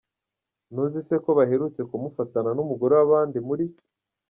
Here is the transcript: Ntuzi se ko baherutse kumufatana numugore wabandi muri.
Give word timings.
Ntuzi 0.71 0.99
se 1.07 1.15
ko 1.23 1.29
baherutse 1.37 1.81
kumufatana 1.89 2.49
numugore 2.55 2.93
wabandi 2.99 3.37
muri. 3.47 3.65